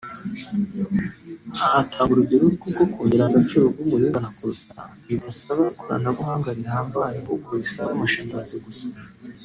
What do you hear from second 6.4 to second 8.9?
rihambaye ahubwo bisaba amashanyarazi gusa